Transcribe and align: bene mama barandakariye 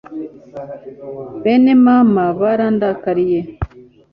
bene 1.41 1.73
mama 1.85 2.25
barandakariye 2.39 3.39